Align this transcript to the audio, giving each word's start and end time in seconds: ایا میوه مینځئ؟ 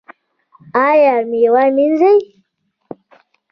ایا 0.87 1.15
میوه 1.29 1.63
مینځئ؟ 1.75 2.17